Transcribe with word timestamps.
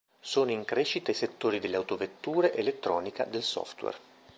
Sono 0.19 0.49
in 0.49 0.65
crescita 0.65 1.11
i 1.11 1.13
settori 1.13 1.59
delle 1.59 1.75
autovetture, 1.75 2.55
elettronica, 2.55 3.23
del 3.23 3.43
software. 3.43 3.97